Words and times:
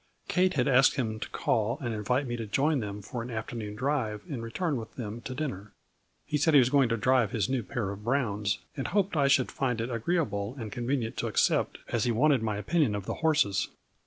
Kate 0.27 0.55
had 0.55 0.67
asked 0.67 0.95
him 0.95 1.19
to 1.19 1.29
call 1.29 1.77
and 1.79 1.93
invite 1.93 2.25
me 2.25 2.35
to 2.35 2.47
join 2.47 2.79
them 2.79 3.03
for 3.03 3.21
an 3.21 3.29
afternoon 3.29 3.75
drive 3.75 4.23
and 4.27 4.41
return 4.41 4.75
with 4.75 4.95
them 4.95 5.21
to 5.21 5.35
dinner. 5.35 5.73
He 6.25 6.37
said 6.39 6.55
he 6.55 6.59
was 6.59 6.71
goingto 6.71 6.99
drive 6.99 7.29
his 7.29 7.47
new 7.47 7.61
pair 7.61 7.91
of 7.91 8.03
browns, 8.03 8.57
and 8.75 8.87
hoped 8.87 9.15
I 9.15 9.27
should 9.27 9.51
find 9.51 9.79
it 9.79 9.91
agree 9.91 10.17
able 10.17 10.55
and 10.59 10.71
convenient 10.71 11.17
to 11.17 11.27
accept, 11.27 11.77
as 11.89 12.05
he 12.05 12.11
wanted 12.11 12.41
my 12.41 12.57
opinion 12.57 12.95
of 12.95 13.05
the 13.05 13.13
horses. 13.21 13.67